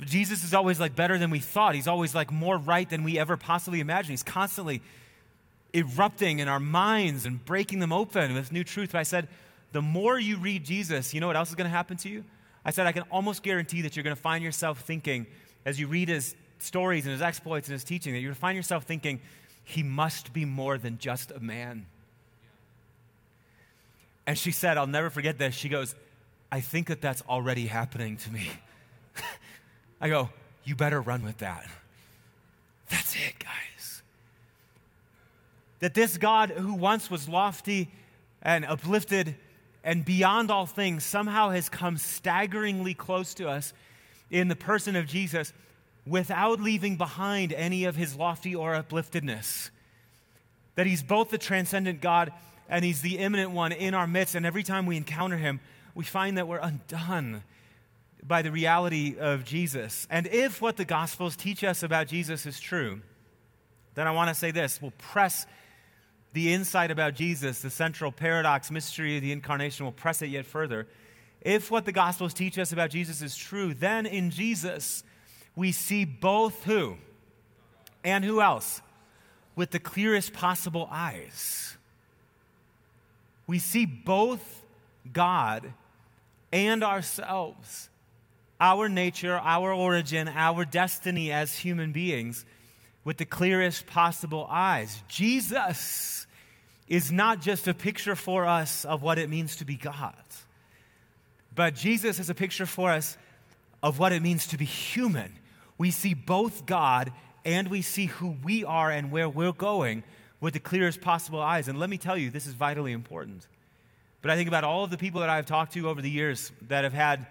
[0.01, 1.75] Jesus is always like better than we thought.
[1.75, 4.11] He's always like more right than we ever possibly imagined.
[4.11, 4.83] He's constantly
[5.73, 8.93] erupting in our minds and breaking them open with new truth.
[8.93, 9.29] But I said,
[9.73, 12.25] the more you read Jesus, you know what else is going to happen to you?
[12.65, 15.27] I said, I can almost guarantee that you're going to find yourself thinking,
[15.65, 18.41] as you read his stories and his exploits and his teaching, that you're going to
[18.41, 19.21] find yourself thinking,
[19.65, 21.87] he must be more than just a man.
[24.27, 25.55] And she said, I'll never forget this.
[25.55, 25.95] She goes,
[26.53, 28.51] I think that that's already happening to me.
[30.01, 30.31] I go,
[30.65, 31.67] You better run with that.
[32.91, 33.70] That's it, guys.
[35.81, 37.91] That this God who once was lofty
[38.43, 39.35] and uplifted
[39.83, 43.73] and beyond all things somehow has come staggeringly close to us
[44.31, 45.53] in the person of Jesus
[46.07, 49.71] without leaving behind any of his lofty or upliftedness.
[50.77, 52.33] That he's both the transcendent God
[52.69, 54.35] and he's the immanent one in our midst.
[54.35, 55.61] And every time we encounter him,
[55.95, 57.43] we find that we're undone
[58.23, 60.07] by the reality of Jesus.
[60.11, 63.01] And if what the Gospels teach us about Jesus is true,
[63.95, 65.47] then I want to say this we'll press
[66.33, 70.47] the insight about Jesus, the central paradox, mystery of the incarnation, will press it yet
[70.47, 70.87] further.
[71.41, 75.03] If what the Gospels teach us about Jesus is true, then in Jesus
[75.57, 76.97] we see both who
[78.05, 78.81] and who else
[79.57, 81.77] with the clearest possible eyes.
[83.47, 84.63] We see both
[85.13, 85.73] God
[86.53, 87.89] and ourselves,
[88.61, 92.45] our nature, our origin, our destiny as human beings
[93.05, 95.03] with the clearest possible eyes.
[95.09, 96.27] Jesus
[96.89, 100.15] is not just a picture for us of what it means to be God,
[101.55, 103.17] but Jesus is a picture for us
[103.83, 105.33] of what it means to be human.
[105.79, 107.13] We see both God
[107.45, 110.03] and we see who we are and where we're going
[110.41, 111.69] with the clearest possible eyes.
[111.69, 113.47] And let me tell you, this is vitally important.
[114.23, 116.53] But I think about all of the people that I've talked to over the years
[116.69, 117.27] that have had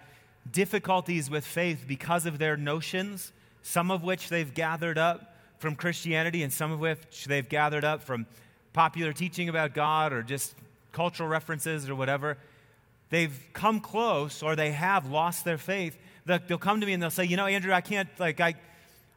[0.50, 5.29] difficulties with faith because of their notions, some of which they've gathered up
[5.60, 8.26] from Christianity and some of which they've gathered up from
[8.72, 10.54] popular teaching about God or just
[10.90, 12.38] cultural references or whatever.
[13.10, 15.98] They've come close or they have lost their faith.
[16.24, 18.54] They'll come to me and they'll say, You know, Andrew, I can't, like, I,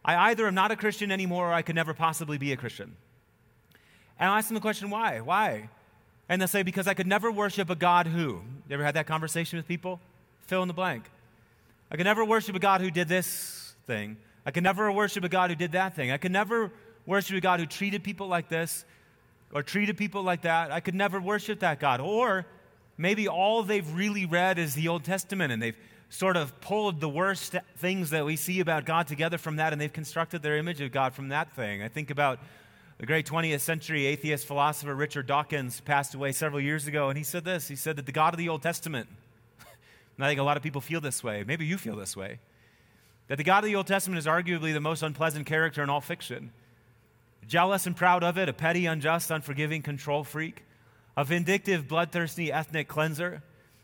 [0.03, 2.95] I either am not a Christian anymore or I could never possibly be a Christian.
[4.19, 5.21] And I'll ask them the question, Why?
[5.21, 5.69] Why?
[6.27, 8.19] And they'll say, Because I could never worship a God who.
[8.19, 10.01] You ever had that conversation with people?
[10.47, 11.09] Fill in the blank.
[11.89, 14.17] I could never worship a God who did this thing.
[14.45, 16.11] I could never worship a God who did that thing.
[16.11, 16.71] I could never
[17.05, 18.85] worship a God who treated people like this
[19.53, 20.71] or treated people like that.
[20.71, 22.01] I could never worship that God.
[22.01, 22.45] Or
[22.97, 25.77] maybe all they've really read is the Old Testament and they've
[26.09, 29.81] sort of pulled the worst things that we see about God together from that and
[29.81, 31.81] they've constructed their image of God from that thing.
[31.81, 32.39] I think about
[32.99, 37.23] the great 20th century atheist philosopher Richard Dawkins passed away several years ago, and he
[37.23, 37.67] said this.
[37.67, 39.09] He said that the God of the Old Testament,
[40.15, 42.39] and I think a lot of people feel this way, maybe you feel this way,
[43.27, 46.01] that the God of the Old Testament is arguably the most unpleasant character in all
[46.01, 46.51] fiction.
[47.47, 50.63] Jealous and proud of it, a petty, unjust, unforgiving control freak,
[51.15, 53.41] a vindictive, bloodthirsty ethnic cleanser,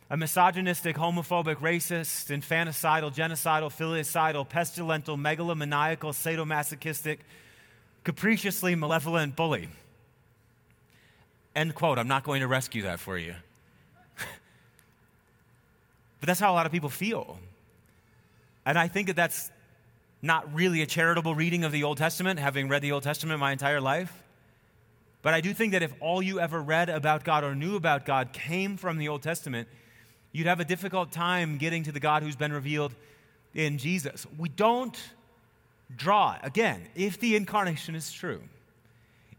[0.10, 7.19] a misogynistic, homophobic, racist, infanticidal, genocidal, filicidal, pestilential, megalomaniacal, sadomasochistic,
[8.04, 9.69] capriciously malevolent bully.
[11.56, 11.99] End quote.
[11.99, 13.36] I'm not going to rescue that for you.
[16.19, 17.38] but that's how a lot of people feel.
[18.65, 19.52] And I think that that's
[20.22, 23.52] not really a charitable reading of the Old Testament, having read the Old Testament my
[23.52, 24.24] entire life.
[25.22, 28.06] But I do think that if all you ever read about God or knew about
[28.06, 29.67] God came from the Old Testament,
[30.32, 32.93] you'd have a difficult time getting to the God who's been revealed
[33.54, 34.26] in Jesus.
[34.38, 34.98] We don't
[35.95, 38.41] draw, again, if the incarnation is true,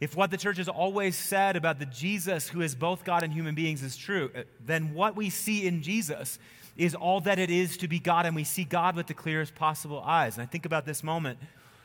[0.01, 3.33] if what the church has always said about the Jesus who is both God and
[3.33, 6.39] human beings is true, uh, then what we see in Jesus
[6.81, 9.55] is all that it is to be God, and we see God with the clearest
[9.55, 10.39] possible eyes.
[10.39, 11.39] And I think about this moment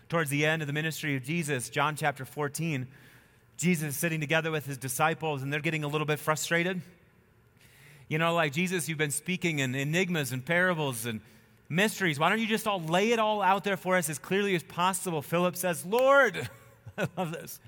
[0.08, 2.88] towards the end of the ministry of Jesus, John chapter 14.
[3.58, 6.82] Jesus is sitting together with his disciples, and they're getting a little bit frustrated.
[8.08, 11.20] You know, like Jesus, you've been speaking in enigmas and parables and
[11.68, 12.18] mysteries.
[12.18, 14.64] Why don't you just all lay it all out there for us as clearly as
[14.64, 15.22] possible?
[15.22, 16.50] Philip says, Lord,
[16.98, 17.60] I love this.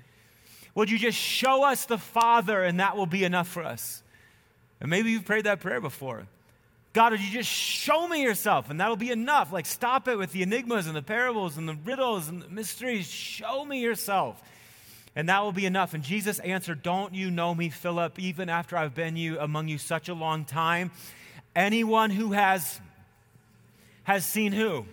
[0.74, 4.02] Would you just show us the Father and that will be enough for us?
[4.80, 6.26] And maybe you've prayed that prayer before.
[6.98, 9.52] God, would you just show me yourself and that'll be enough?
[9.52, 13.06] Like, stop it with the enigmas and the parables and the riddles and the mysteries.
[13.06, 14.42] Show me yourself.
[15.14, 15.94] And that will be enough.
[15.94, 19.78] And Jesus answered, Don't you know me, Philip, even after I've been you among you
[19.78, 20.90] such a long time?
[21.54, 22.80] Anyone who has
[24.02, 24.84] has seen who?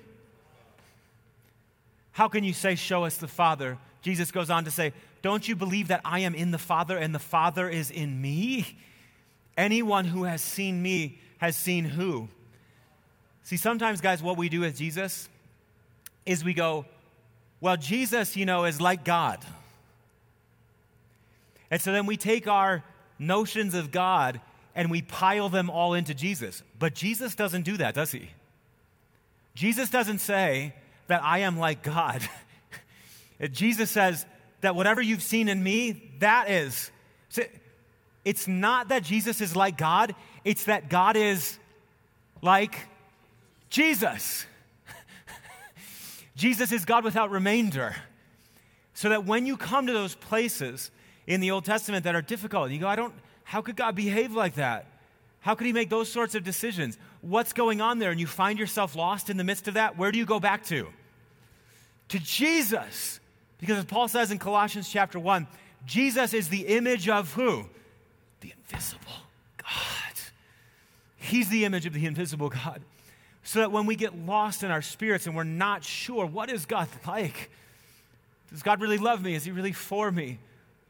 [2.12, 3.80] How can you say, Show us the Father?
[4.04, 7.15] Jesus goes on to say, don't you believe that I am in the Father and
[7.15, 8.78] the Father is in me?
[9.58, 12.30] Anyone who has seen me has seen who?
[13.43, 15.30] See, sometimes, guys, what we do with Jesus
[16.26, 16.86] is we go,
[17.62, 19.39] well, Jesus, you know, is like God.
[21.69, 22.84] And so then we take our
[23.19, 24.41] notions of God
[24.76, 26.63] and we pile them all into Jesus.
[26.80, 28.30] But Jesus doesn't do that, does he?
[29.54, 30.74] Jesus doesn't say
[31.08, 32.28] that I am like God.
[33.52, 34.26] Jesus says,
[34.65, 36.89] that whatever you've seen in me, that is.
[38.26, 41.60] It's not that Jesus is like God, it's that God is
[42.42, 42.88] like
[43.70, 44.46] Jesus.
[46.36, 47.96] Jesus is God without remainder.
[48.96, 50.90] So that when you come to those places
[51.28, 54.34] in the Old Testament that are difficult, you go, I don't, how could God behave
[54.34, 54.88] like that?
[55.42, 56.98] How could he make those sorts of decisions?
[57.22, 58.10] What's going on there?
[58.10, 60.64] And you find yourself lost in the midst of that, where do you go back
[60.66, 60.88] to?
[62.10, 63.20] To Jesus.
[63.60, 65.46] Because as Paul says in Colossians chapter 1,
[65.86, 67.66] Jesus is the image of who?
[68.46, 69.12] The invisible
[69.58, 70.14] God.
[71.18, 72.82] He's the image of the invisible God.
[73.44, 76.68] So that when we get lost in our spirits and we're not sure, what is
[76.68, 77.50] God like?
[78.52, 79.34] Does God really love me?
[79.34, 80.38] Is He really for me?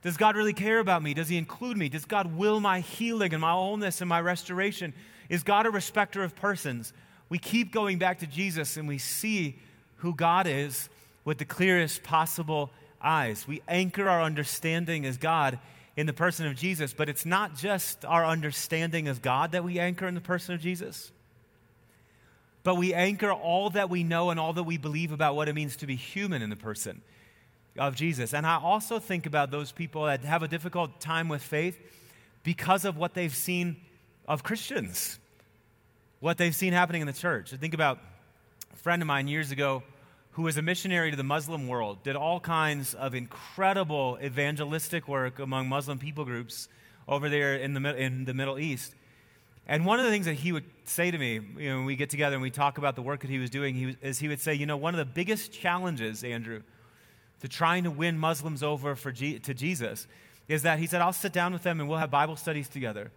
[0.02, 1.13] Does God really care about me?
[1.13, 1.88] Does He include me?
[1.88, 4.94] Does God will my healing and my wholeness and my restoration?
[5.30, 6.91] Is God a respecter of persons?
[7.30, 9.58] We keep going back to Jesus and we see
[9.98, 10.89] who God is
[11.24, 12.70] with the clearest possible
[13.02, 13.48] eyes.
[13.48, 15.58] We anchor our understanding as God
[15.97, 19.79] in the person of Jesus, but it's not just our understanding of God that we
[19.79, 21.12] anchor in the person of Jesus,
[22.63, 25.53] but we anchor all that we know and all that we believe about what it
[25.53, 27.01] means to be human in the person
[27.77, 28.34] of Jesus.
[28.34, 31.79] And I also think about those people that have a difficult time with faith
[32.43, 33.77] because of what they've seen
[34.27, 35.19] of Christians,
[36.19, 37.53] what they've seen happening in the church.
[37.53, 37.99] I think about
[38.73, 39.84] a friend of mine years ago
[40.36, 45.39] who was a missionary to the Muslim world, did all kinds of incredible evangelistic work
[45.39, 46.67] among Muslim people groups
[47.08, 48.93] over there in the, in the Middle East.
[49.65, 51.95] And one of the things that he would say to me, you know, when we
[51.95, 54.19] get together and we talk about the work that he was doing, he was, is
[54.19, 56.63] he would say, you know, one of the biggest challenges, Andrew,
[57.39, 60.06] to trying to win Muslims over for G- to Jesus
[60.50, 63.10] is that he said, I'll sit down with them and we'll have Bible studies together.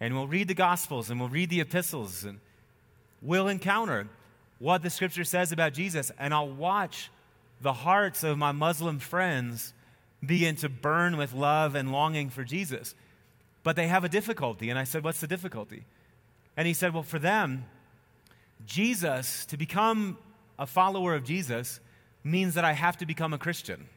[0.00, 2.40] And we'll read the Gospels and we'll read the epistles and
[3.20, 4.08] we'll encounter
[4.62, 7.10] what the scripture says about Jesus, and I'll watch
[7.60, 9.74] the hearts of my Muslim friends
[10.24, 12.94] begin to burn with love and longing for Jesus.
[13.64, 14.70] But they have a difficulty.
[14.70, 15.82] And I said, What's the difficulty?
[16.56, 17.64] And he said, Well, for them,
[18.64, 20.16] Jesus, to become
[20.60, 21.80] a follower of Jesus,
[22.22, 23.88] means that I have to become a Christian.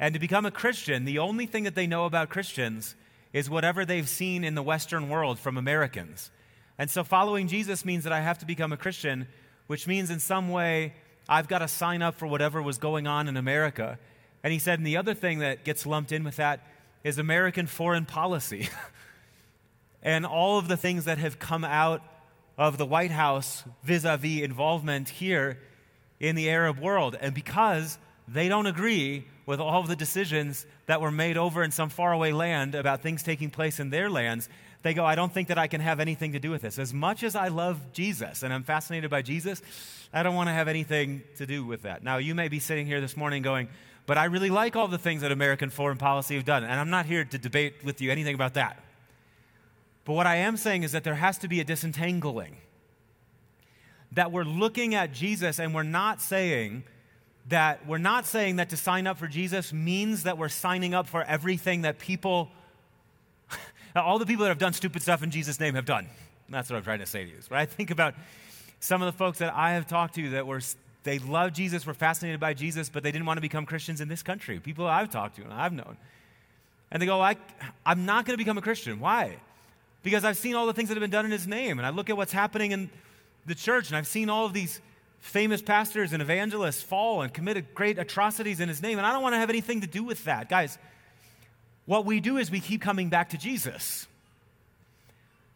[0.00, 2.94] And to become a Christian, the only thing that they know about Christians
[3.34, 6.30] is whatever they've seen in the Western world from Americans.
[6.78, 9.28] And so following Jesus means that I have to become a Christian,
[9.66, 10.94] which means in some way
[11.28, 13.98] I've got to sign up for whatever was going on in America.
[14.42, 16.66] And he said, and the other thing that gets lumped in with that
[17.04, 18.68] is American foreign policy.
[20.02, 22.02] and all of the things that have come out
[22.58, 25.58] of the White House vis a vis involvement here
[26.20, 27.16] in the Arab world.
[27.20, 31.70] And because they don't agree with all of the decisions that were made over in
[31.70, 34.48] some faraway land about things taking place in their lands,
[34.82, 36.78] they go, I don't think that I can have anything to do with this.
[36.78, 39.62] As much as I love Jesus and I'm fascinated by Jesus,
[40.12, 42.02] I don't want to have anything to do with that.
[42.02, 43.68] Now, you may be sitting here this morning going,
[44.06, 46.64] but I really like all the things that American foreign policy have done.
[46.64, 48.82] And I'm not here to debate with you anything about that.
[50.04, 52.56] But what I am saying is that there has to be a disentangling.
[54.10, 56.84] That we're looking at Jesus and we're not saying
[57.48, 61.08] that we're not saying that to sign up for Jesus means that we're signing up
[61.08, 62.50] for everything that people
[63.94, 66.08] all the people that have done stupid stuff in Jesus' name have done.
[66.48, 67.36] That's what I'm trying to say to you.
[67.50, 67.62] Right?
[67.62, 68.14] I think about
[68.80, 70.60] some of the folks that I have talked to that were
[71.04, 74.08] they love Jesus, were fascinated by Jesus, but they didn't want to become Christians in
[74.08, 74.60] this country.
[74.60, 75.96] People I've talked to and I've known.
[76.90, 77.36] And they go, I,
[77.84, 79.00] I'm not going to become a Christian.
[79.00, 79.36] Why?
[80.02, 81.78] Because I've seen all the things that have been done in his name.
[81.78, 82.90] And I look at what's happening in
[83.46, 84.80] the church, and I've seen all of these
[85.20, 88.98] famous pastors and evangelists fall and commit great atrocities in his name.
[88.98, 90.48] And I don't want to have anything to do with that.
[90.48, 90.78] Guys,
[91.86, 94.06] what we do is we keep coming back to Jesus.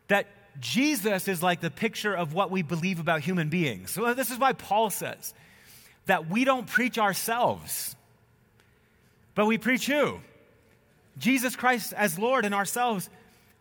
[0.08, 0.26] That
[0.60, 3.90] Jesus is like the picture of what we believe about human beings.
[3.90, 5.34] So, this is why Paul says
[6.06, 7.96] that we don't preach ourselves,
[9.34, 10.20] but we preach who?
[11.18, 13.08] Jesus Christ as Lord and ourselves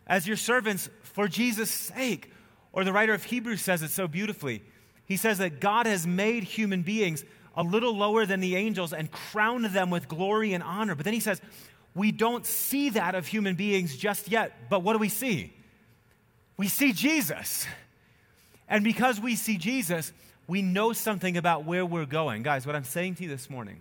[0.06, 2.30] as your servants for Jesus' sake.
[2.72, 4.62] Or the writer of Hebrews says it so beautifully.
[5.06, 7.24] He says that God has made human beings
[7.56, 10.94] a little lower than the angels and crowned them with glory and honor.
[10.94, 11.40] But then he says,
[11.96, 14.68] we don't see that of human beings just yet.
[14.68, 15.52] But what do we see?
[16.58, 17.66] We see Jesus.
[18.68, 20.12] And because we see Jesus,
[20.46, 22.42] we know something about where we're going.
[22.42, 23.78] Guys, what I'm saying to you this morning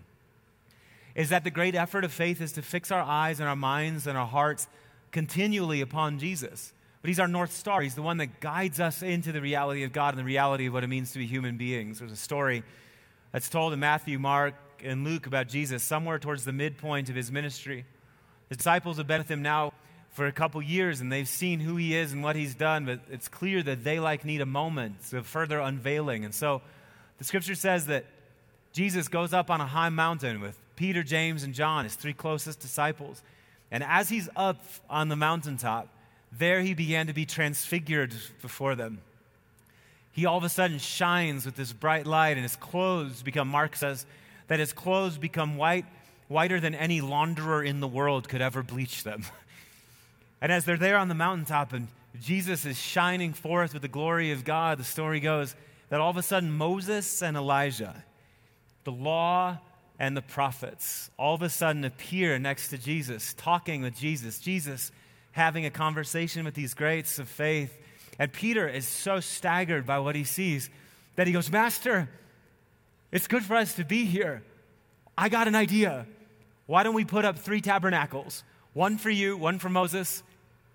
[1.13, 4.07] is that the great effort of faith is to fix our eyes and our minds
[4.07, 4.67] and our hearts
[5.11, 6.71] continually upon Jesus.
[7.01, 7.81] But He's our North Star.
[7.81, 10.73] He's the one that guides us into the reality of God and the reality of
[10.73, 11.99] what it means to be human beings.
[11.99, 12.63] There's a story
[13.33, 17.29] that's told in Matthew, Mark, and Luke about Jesus somewhere towards the midpoint of his
[17.29, 17.85] ministry.
[18.49, 19.73] The disciples have been with him now
[20.11, 22.99] for a couple years and they've seen who he is and what he's done, but
[23.09, 26.23] it's clear that they like need a moment of further unveiling.
[26.23, 26.61] And so
[27.17, 28.05] the scripture says that
[28.71, 32.59] Jesus goes up on a high mountain with Peter, James, and John, his three closest
[32.59, 33.21] disciples.
[33.71, 35.89] And as he's up on the mountaintop,
[36.37, 38.99] there he began to be transfigured before them.
[40.11, 43.75] He all of a sudden shines with this bright light, and his clothes become, Mark
[43.75, 44.05] says,
[44.47, 45.85] that his clothes become white,
[46.27, 49.23] whiter than any launderer in the world could ever bleach them.
[50.41, 51.87] and as they're there on the mountaintop and
[52.21, 55.55] Jesus is shining forth with the glory of God, the story goes
[55.89, 58.03] that all of a sudden Moses and Elijah,
[58.83, 59.57] the law
[59.99, 64.39] and the prophets all of a sudden appear next to Jesus, talking with Jesus.
[64.39, 64.91] Jesus
[65.31, 67.77] having a conversation with these greats of faith.
[68.17, 70.69] And Peter is so staggered by what he sees
[71.17, 72.09] that he goes, Master,
[73.11, 74.43] it's good for us to be here.
[75.17, 76.05] I got an idea.
[76.67, 78.43] Why don't we put up three tabernacles?
[78.73, 80.23] One for you, one for Moses,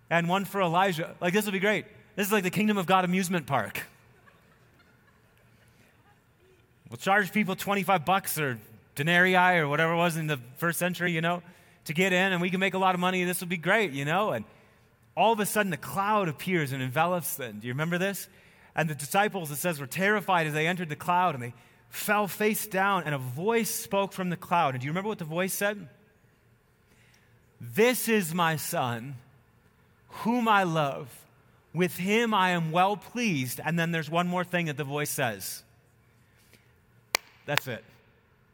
[0.08, 1.16] and one for Elijah.
[1.20, 1.84] Like, this will be great.
[2.16, 3.82] This is like the Kingdom of God amusement park.
[6.88, 8.58] We'll charge people 25 bucks or
[8.96, 11.42] denarii or whatever it was in the first century, you know,
[11.84, 13.22] to get in and we can make a lot of money.
[13.24, 14.30] This would be great, you know.
[14.30, 14.44] And
[15.16, 17.60] all of a sudden, the cloud appears and envelops them.
[17.60, 18.28] Do you remember this?
[18.74, 21.54] And the disciples, it says, were terrified as they entered the cloud and they
[21.90, 24.74] fell face down, and a voice spoke from the cloud.
[24.74, 25.88] And do you remember what the voice said?
[27.60, 29.16] This is my son,
[30.08, 31.14] whom I love.
[31.74, 33.60] With him I am well pleased.
[33.62, 35.62] And then there's one more thing that the voice says.
[37.44, 37.84] That's it.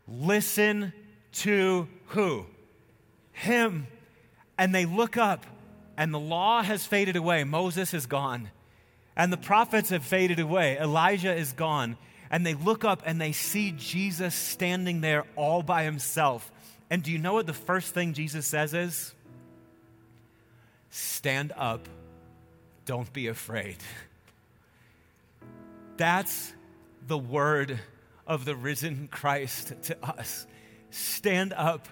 [0.09, 0.93] Listen
[1.33, 2.47] to who?
[3.33, 3.87] Him.
[4.59, 5.47] And they look up,
[5.97, 7.45] and the law has faded away.
[7.45, 8.51] Moses is gone.
[9.15, 10.79] And the prophets have faded away.
[10.79, 11.97] Elijah is gone.
[12.31, 16.51] And they look up and they see Jesus standing there all by himself.
[16.91, 19.15] And do you know what the first thing Jesus says is?
[20.91, 21.89] Stand up.
[22.85, 23.77] Don't be afraid.
[25.97, 26.53] That's
[27.07, 27.79] the word
[28.27, 30.47] of the risen Christ to us.
[30.91, 31.89] Stand up.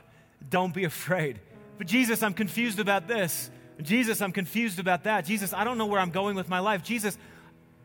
[0.49, 1.41] Don't be afraid.
[1.79, 3.51] But Jesus, I'm confused about this.
[3.83, 5.25] Jesus, I'm confused about that.
[5.25, 6.83] Jesus, I don't know where I'm going with my life.
[6.83, 7.19] Jesus,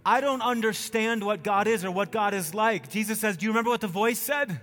[0.09, 2.89] I don't understand what God is or what God is like.
[2.89, 4.59] Jesus says, Do you remember what the voice said?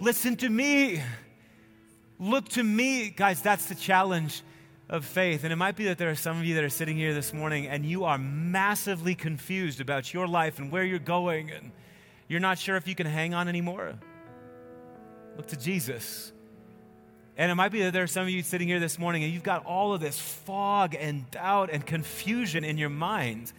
[0.00, 1.02] Listen to me.
[2.18, 3.10] Look to me.
[3.10, 4.42] Guys, that's the challenge
[4.88, 5.44] of faith.
[5.44, 7.34] And it might be that there are some of you that are sitting here this
[7.34, 11.70] morning and you are massively confused about your life and where you're going and
[12.26, 13.98] you're not sure if you can hang on anymore,
[15.36, 16.32] look to Jesus.
[17.36, 19.30] And it might be that there are some of you sitting here this morning and
[19.34, 23.52] you've got all of this fog and doubt and confusion in your mind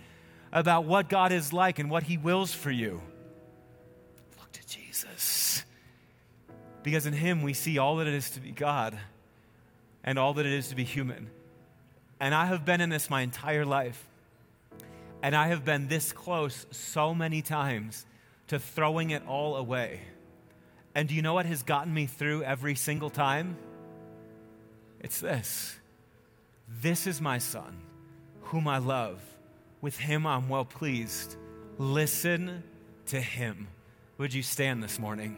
[0.51, 3.01] about what God is like and what He wills for you.
[4.39, 5.63] Look to Jesus.
[6.83, 8.97] Because in Him we see all that it is to be God
[10.03, 11.29] and all that it is to be human.
[12.19, 14.07] And I have been in this my entire life.
[15.23, 18.05] And I have been this close so many times
[18.47, 20.01] to throwing it all away.
[20.95, 23.57] And do you know what has gotten me through every single time?
[24.99, 25.79] It's this
[26.67, 27.81] This is my son,
[28.41, 29.21] whom I love.
[29.81, 31.35] With him I'm well pleased.
[31.77, 32.63] Listen
[33.07, 33.67] to him.
[34.19, 35.37] Would you stand this morning?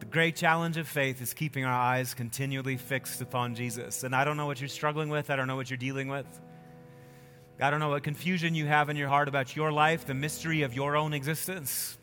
[0.00, 4.02] The great challenge of faith is keeping our eyes continually fixed upon Jesus.
[4.02, 6.26] And I don't know what you're struggling with, I don't know what you're dealing with.
[7.60, 10.62] I don't know what confusion you have in your heart about your life, the mystery
[10.62, 11.96] of your own existence,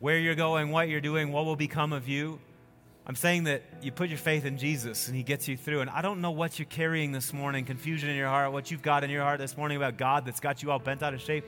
[0.00, 2.40] where you're going, what you're doing, what will become of you.
[3.06, 5.80] I'm saying that you put your faith in Jesus and He gets you through.
[5.80, 8.82] And I don't know what you're carrying this morning confusion in your heart, what you've
[8.82, 11.20] got in your heart this morning about God that's got you all bent out of
[11.20, 11.44] shape.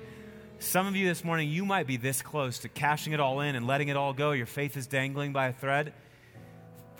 [0.59, 3.57] Some of you this morning, you might be this close to cashing it all in
[3.57, 4.33] and letting it all go.
[4.33, 5.95] Your faith is dangling by a thread.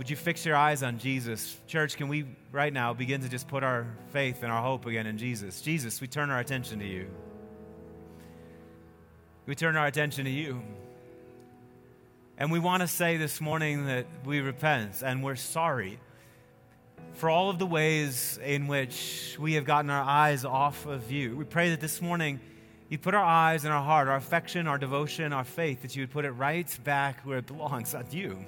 [0.01, 1.61] Would you fix your eyes on Jesus?
[1.67, 5.07] Church, can we right now begin to just put our faith and our hope again
[5.07, 5.61] in Jesus?
[5.61, 7.11] Jesus, we turn our attention to you.
[9.45, 10.63] We turn our attention to you.
[12.39, 16.01] And we want to say this morning that we repent and we're sorry
[17.13, 21.37] for all of the ways in which we have gotten our eyes off of you.
[21.37, 22.41] We pray that this morning
[22.89, 26.05] you put our eyes and our heart, our affection, our devotion, our faith, that you
[26.05, 28.47] would put it right back where it belongs, at you.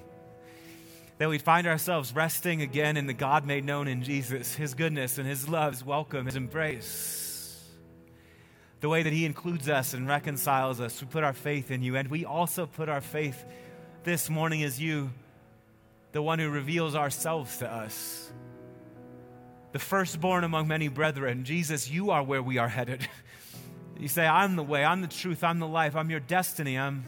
[1.19, 5.17] That we'd find ourselves resting again in the God made known in Jesus, His goodness
[5.17, 7.69] and His love, His welcome, His embrace.
[8.79, 10.99] The way that He includes us and reconciles us.
[10.99, 13.45] We put our faith in you, and we also put our faith
[14.03, 15.11] this morning as you,
[16.11, 18.31] the one who reveals ourselves to us.
[19.71, 23.07] The firstborn among many brethren, Jesus, you are where we are headed.
[23.99, 27.05] You say, I'm the way, I'm the truth, I'm the life, I'm your destiny, I'm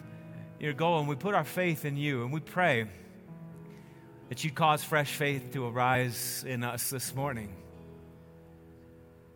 [0.60, 1.00] your goal.
[1.00, 2.86] And we put our faith in you and we pray
[4.30, 7.54] that you'd cause fresh faith to arise in us this morning.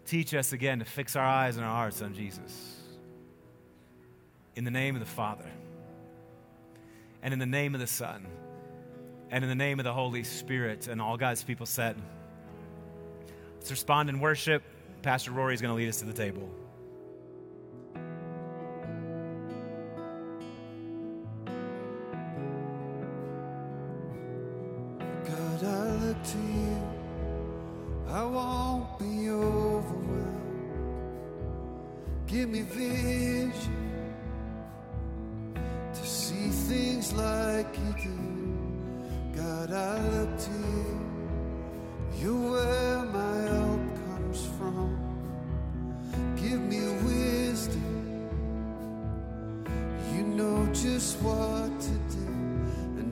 [0.06, 2.78] Teach us again to fix our eyes and our hearts on Jesus.
[4.56, 5.46] In the name of the Father,
[7.22, 8.26] and in the name of the Son,
[9.30, 11.96] and in the name of the Holy Spirit, and all God's people said,
[13.58, 14.64] Let's respond in worship.
[15.02, 16.50] Pastor Rory is going to lead us to the table.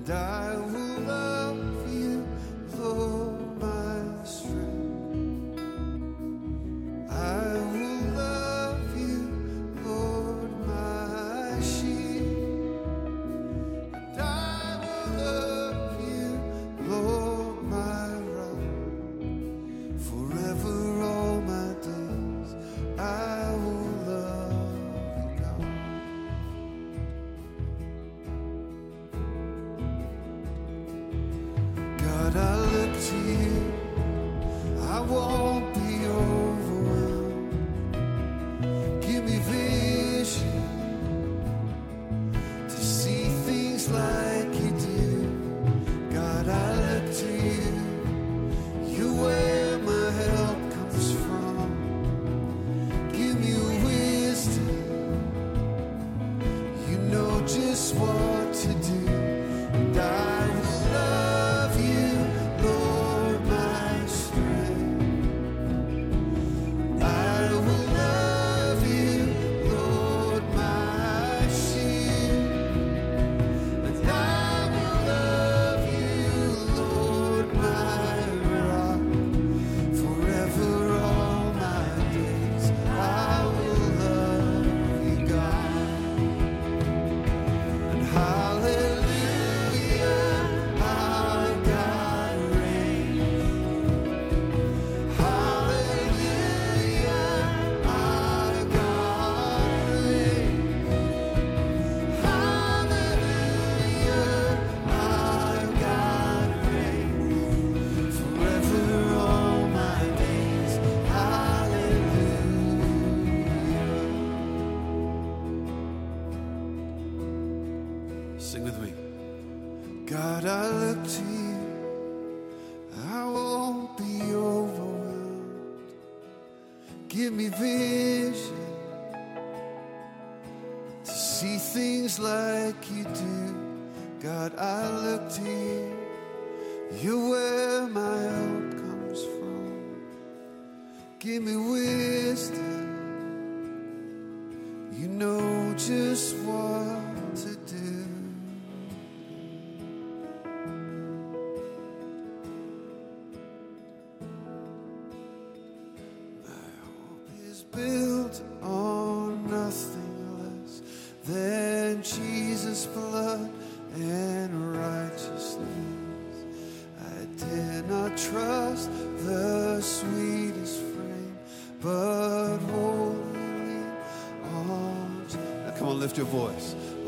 [0.10, 0.77] And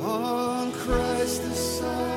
[0.09, 2.08] On Christ the Son.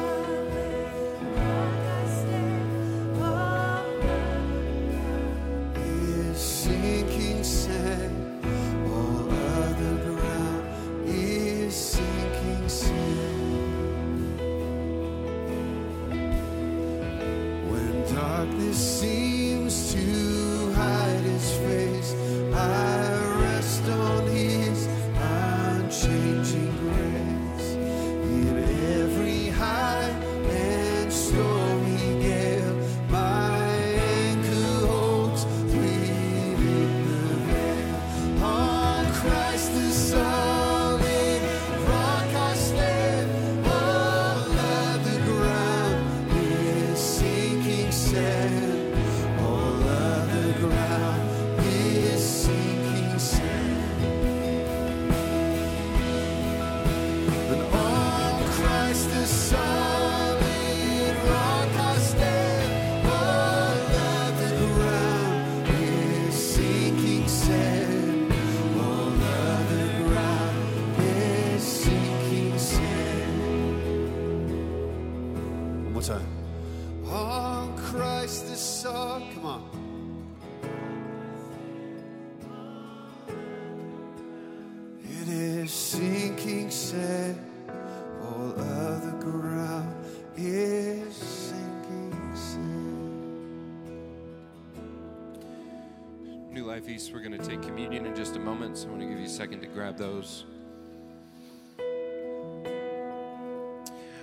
[96.83, 99.09] Life East, we're going to take communion in just a moment, so I want to
[99.09, 100.47] give you a second to grab those.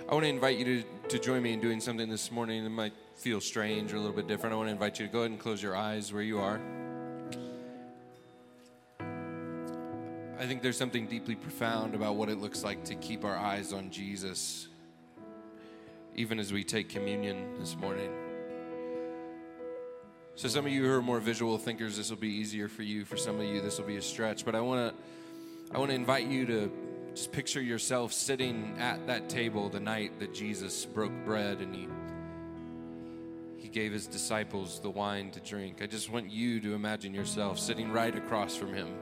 [0.06, 2.68] I want to invite you to, to join me in doing something this morning that
[2.68, 4.52] might feel strange or a little bit different.
[4.52, 6.60] I want to invite you to go ahead and close your eyes where you are.
[10.38, 13.72] I think there's something deeply profound about what it looks like to keep our eyes
[13.72, 14.68] on Jesus,
[16.14, 18.19] even as we take communion this morning.
[20.40, 23.04] So, some of you who are more visual thinkers, this will be easier for you.
[23.04, 24.46] For some of you, this will be a stretch.
[24.46, 26.72] But I want to, I want to invite you to
[27.14, 31.88] just picture yourself sitting at that table the night that Jesus broke bread and he
[33.58, 35.82] he gave his disciples the wine to drink.
[35.82, 38.94] I just want you to imagine yourself sitting right across from him.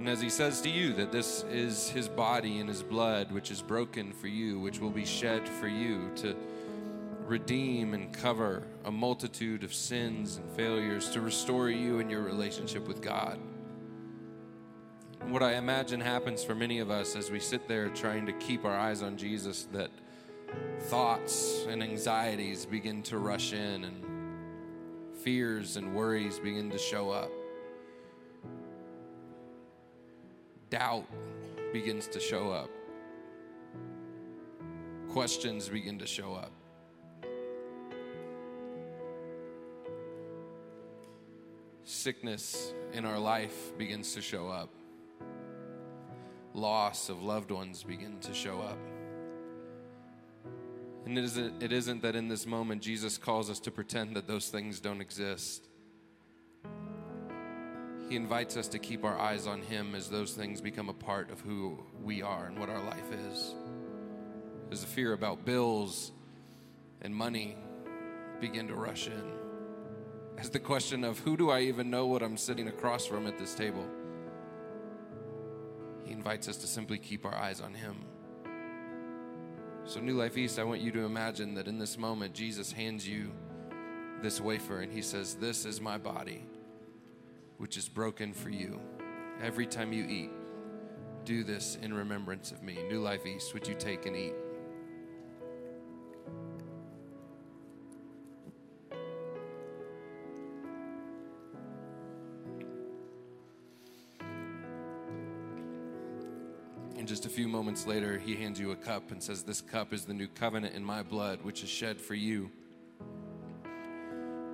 [0.00, 3.52] And as he says to you that this is his body and his blood, which
[3.52, 6.34] is broken for you, which will be shed for you to
[7.30, 12.88] redeem and cover a multitude of sins and failures, to restore you in your relationship
[12.88, 13.38] with God.
[15.20, 18.32] And what I imagine happens for many of us as we sit there trying to
[18.32, 19.90] keep our eyes on Jesus, that
[20.88, 24.04] thoughts and anxieties begin to rush in and
[25.22, 27.30] fears and worries begin to show up.
[30.70, 31.04] doubt
[31.72, 32.70] begins to show up,
[35.08, 36.52] questions begin to show up.
[42.00, 44.70] Sickness in our life begins to show up.
[46.54, 48.78] Loss of loved ones begin to show up.
[51.04, 54.26] And it isn't, it isn't that in this moment Jesus calls us to pretend that
[54.26, 55.68] those things don't exist.
[58.08, 61.30] He invites us to keep our eyes on Him as those things become a part
[61.30, 63.54] of who we are and what our life is.
[64.72, 66.12] As the fear about bills
[67.02, 67.58] and money
[68.40, 69.49] begin to rush in.
[70.40, 73.36] As the question of who do I even know what I'm sitting across from at
[73.36, 73.86] this table?
[76.02, 78.06] He invites us to simply keep our eyes on Him.
[79.84, 83.06] So, New Life East, I want you to imagine that in this moment, Jesus hands
[83.06, 83.32] you
[84.22, 86.46] this wafer and He says, This is my body
[87.58, 88.80] which is broken for you.
[89.42, 90.30] Every time you eat,
[91.26, 92.78] do this in remembrance of me.
[92.88, 94.32] New Life East, would you take and eat?
[107.70, 110.74] Moments later, he hands you a cup and says, This cup is the new covenant
[110.74, 112.50] in my blood, which is shed for you.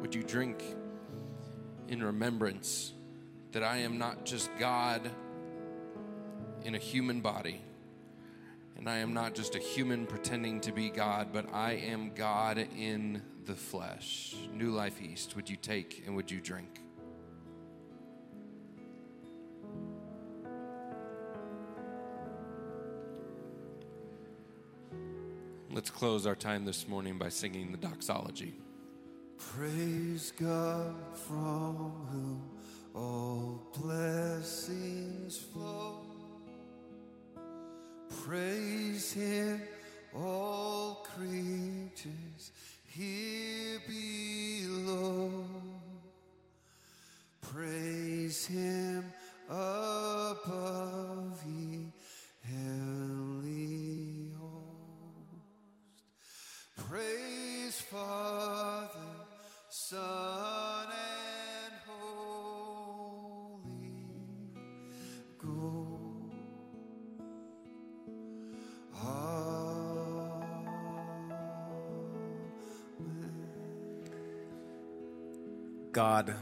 [0.03, 0.63] Would you drink
[1.89, 2.93] in remembrance
[3.53, 5.11] that I am not just God
[6.63, 7.63] in a human body,
[8.77, 12.59] And I am not just a human pretending to be God, but I am God
[12.59, 14.37] in the flesh.
[14.53, 16.86] New Life East, would you take and would you drink?
[25.77, 28.55] Let's close our time this morning by singing the doxology.
[29.37, 32.43] Praise God from whom
[32.95, 36.01] all blessings flow.
[38.25, 39.61] Praise Him,
[40.15, 42.53] all creatures
[42.87, 45.45] here below.
[47.43, 49.13] Praise Him
[49.51, 51.93] above ye
[52.41, 53.36] heavenly
[56.97, 58.89] Praise Father,
[59.69, 63.61] Son, and Holy.
[75.93, 76.35] God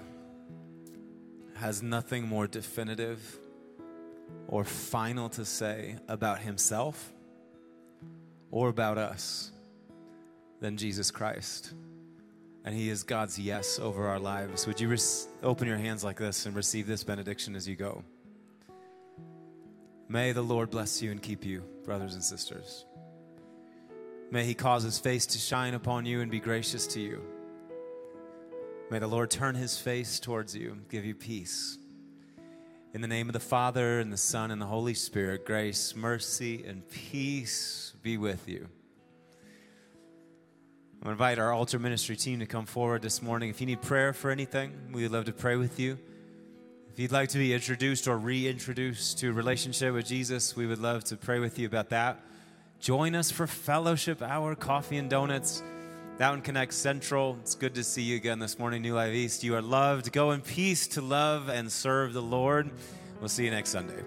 [1.57, 3.41] has nothing more definitive
[4.47, 7.13] or final to say about himself
[8.53, 9.51] or about us
[10.61, 11.75] than Jesus Christ.
[12.65, 14.67] And he is God's yes over our lives.
[14.67, 14.97] Would you
[15.43, 18.03] open your hands like this and receive this benediction as you go?
[20.09, 22.85] May the Lord bless you and keep you, brothers and sisters.
[24.31, 27.23] May he cause his face to shine upon you and be gracious to you.
[28.91, 31.79] May the Lord turn his face towards you, give you peace.
[32.93, 36.65] In the name of the Father, and the Son, and the Holy Spirit, grace, mercy,
[36.65, 38.69] and peace be with you.
[41.05, 43.51] I invite our altar ministry team to come forward this morning.
[43.51, 45.99] If you need prayer for anything, we would love to pray with you.
[46.91, 50.79] If you'd like to be introduced or reintroduced to a relationship with Jesus, we would
[50.79, 52.23] love to pray with you about that.
[52.81, 55.63] Join us for fellowship hour, coffee and donuts.
[56.17, 57.37] Down Connect Central.
[57.41, 59.43] It's good to see you again this morning, New Life East.
[59.43, 60.13] You are loved.
[60.13, 62.71] Go in peace to love and serve the Lord.
[63.19, 64.05] We'll see you next Sunday.